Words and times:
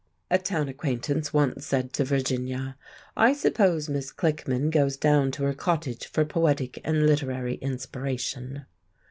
A 0.31 0.39
town 0.39 0.67
acquaintance 0.67 1.31
once 1.31 1.63
said 1.67 1.93
to 1.93 2.03
Virginia: 2.03 2.75
"I 3.15 3.33
suppose 3.33 3.87
Miss 3.87 4.11
Klickmann 4.11 4.71
goes 4.71 4.97
down 4.97 5.29
to 5.33 5.43
her 5.43 5.53
cottage 5.53 6.07
for 6.07 6.25
poetic 6.25 6.81
and 6.83 7.05
literary 7.05 7.57
inspiration?" 7.57 8.65